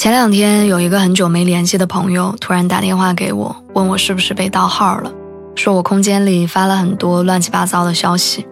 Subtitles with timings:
[0.00, 5.12] 前两天有一个很久没联系的朋友突然打电话给我，问我是不是被盗号了，
[5.54, 8.46] 说我空间里发了很多乱七八糟的消息。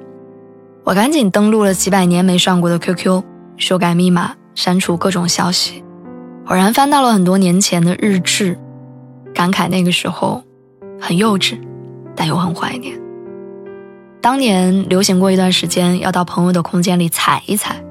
[0.85, 3.23] 我赶紧登录了几百年没上过的 QQ，
[3.57, 5.83] 修改密码，删除各种消息。
[6.49, 8.59] 偶然翻到了很多年前的日志，
[9.33, 10.45] 感慨那个时候
[11.01, 11.59] 很幼稚，
[12.15, 12.95] 但又很怀念。
[14.21, 17.83] 当年流行过一段时间，要到朋友的空间里踩一踩，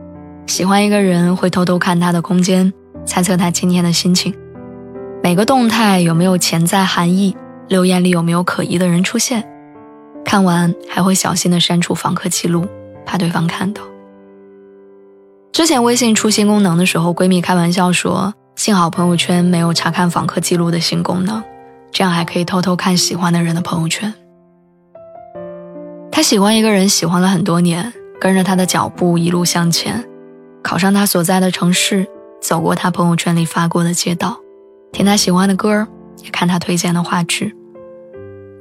[0.45, 2.71] 喜欢一个人会偷偷看他的空间。
[3.07, 4.35] 猜测他今天的心情，
[5.23, 7.35] 每个动态有没有潜在含义，
[7.69, 9.47] 留言里有没有可疑的人出现，
[10.25, 12.67] 看完还会小心的删除访客记录，
[13.05, 13.81] 怕对方看到。
[15.53, 21.41] 之前微信出新功能的时候，闺蜜开玩笑说：“幸好朋友圈没有查看访客记录的新功能，
[21.91, 24.13] 这样还可以偷偷看喜欢的人的朋友圈。”
[26.11, 30.03] 他喜欢一个人，喜欢了很多年，跟着他的脚步一路向前，
[30.61, 32.05] 考上他所在的城市。
[32.47, 34.37] 走过他朋友圈里发过的街道，
[34.93, 35.85] 听他喜欢的歌，
[36.23, 37.53] 也看他推荐的话剧。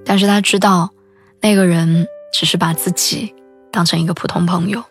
[0.05, 0.91] 但是他知道，
[1.41, 3.33] 那个人只是把自己
[3.71, 4.83] 当成一个普通朋友。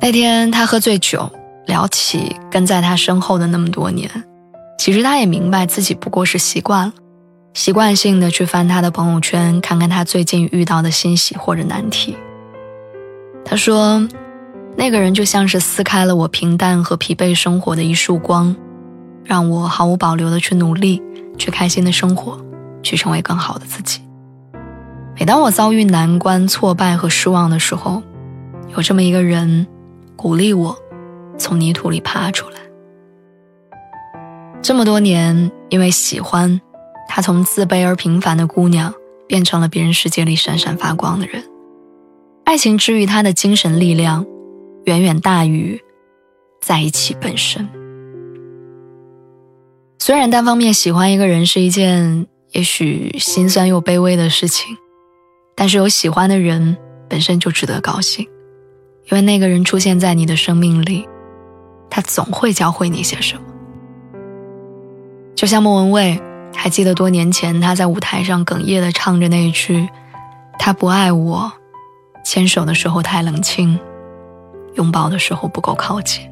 [0.00, 1.28] 那天他喝醉酒，
[1.66, 4.08] 聊起跟在他身后的那么多年，
[4.78, 6.94] 其实他也明白自己不过是习惯了，
[7.52, 12.16] 习惯性的去翻他的朋友圈，看看他最近遇到的欣喜或者难题。
[13.44, 14.06] 他说。
[14.78, 18.54] 那个人就像是撕开了我平淡和疲惫生活的一束光，
[19.24, 21.02] 让我毫无保留的去努力，
[21.38, 22.38] 去开心的生活，
[22.82, 24.00] 去成为更好的自己。
[25.18, 28.02] 每当我遭遇难关、挫败和失望的时候，
[28.76, 29.66] 有这么一个人，
[30.14, 30.76] 鼓励我
[31.38, 32.56] 从泥土里爬出来。
[34.60, 36.60] 这么多年，因为喜欢，
[37.08, 38.92] 他从自卑而平凡的姑娘，
[39.26, 41.42] 变成了别人世界里闪闪发光的人。
[42.44, 44.24] 爱情之于他的精神力量。
[44.86, 45.80] 远远大于
[46.60, 47.68] 在一起本身。
[49.98, 54.76] 虽然单方面喜欢一个人是一件也许心酸又卑微的事情，
[55.56, 56.76] 但是有喜欢的人
[57.08, 58.24] 本身就值得高兴，
[59.10, 61.08] 因为那个人出现在你的生命里，
[61.90, 63.42] 他总会教会你些什么。
[65.34, 66.22] 就像莫文蔚，
[66.54, 69.88] 还记得多年前他在舞台上哽咽的唱着那一句
[70.60, 71.52] ：“他不爱我，
[72.24, 73.76] 牵手的时候太冷清。”
[74.76, 76.28] 拥抱的时候不够靠近。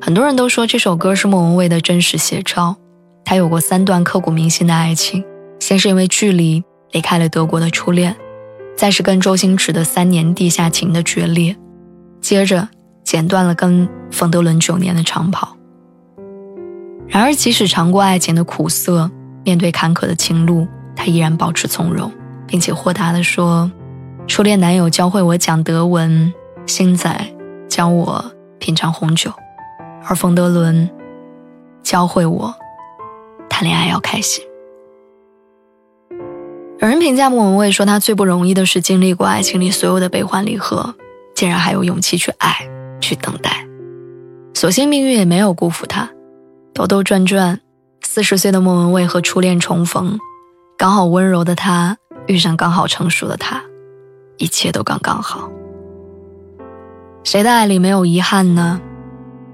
[0.00, 2.76] 很多人都说这首歌是莫文蔚的真实写照。
[3.24, 5.24] 她有过三段刻骨铭心的爱情，
[5.58, 8.16] 先是因为距离离开了德国的初恋，
[8.76, 11.54] 再是跟周星驰的三年地下情的决裂，
[12.20, 12.68] 接着
[13.04, 15.56] 剪断了跟冯德伦九年的长跑。
[17.08, 19.10] 然而，即使尝过爱情的苦涩，
[19.44, 22.10] 面对坎坷的情路，她依然保持从容，
[22.46, 23.70] 并且豁达地说
[24.26, 26.32] ：“初恋男友教会我讲德文。”
[26.68, 27.34] 星仔
[27.66, 29.32] 教我品尝红酒，
[30.06, 30.88] 而冯德伦
[31.82, 32.54] 教会我
[33.48, 34.44] 谈恋爱要开心。
[36.78, 40.94] 有人评价莫文蔚说，她最不容易的是经历过爱情里所有的悲欢离合，
[41.34, 42.68] 竟然还有勇气去爱，
[43.00, 43.66] 去等待。
[44.52, 46.10] 所幸命运也没有辜负她，
[46.74, 47.60] 兜兜转转，
[48.02, 50.18] 四十岁的莫文蔚和初恋重逢，
[50.76, 51.96] 刚好温柔的她
[52.26, 53.62] 遇上刚好成熟的他，
[54.36, 55.50] 一切都刚刚好。
[57.30, 58.80] 谁的爱里没有遗憾呢？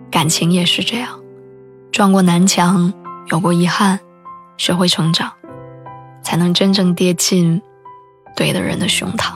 [0.08, 1.08] 感情也是这样，
[1.90, 2.94] 撞过南墙，
[3.32, 3.98] 有过遗憾，
[4.56, 5.32] 学会成长，
[6.22, 7.60] 才能真正跌进
[8.36, 9.32] 对的人的胸膛。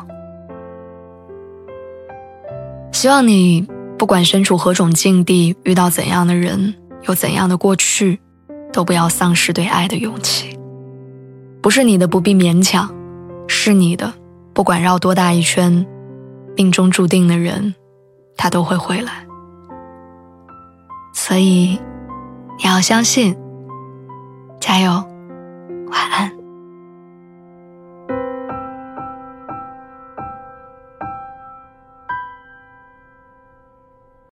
[2.93, 3.67] 希望你
[3.99, 6.73] 不管身处何种境地，遇到怎样的人，
[7.09, 8.21] 有怎样的过去，
[8.73, 10.57] 都不要丧失对爱的勇气。
[11.61, 12.89] 不是你的不必勉强，
[13.49, 14.15] 是你的，
[14.55, 15.85] 不管绕多大一圈，
[16.57, 17.75] 命中注定的人。
[18.39, 19.27] 他都会回来，
[21.13, 21.79] 所以
[22.57, 23.37] 你要相信，
[24.61, 25.18] 加油。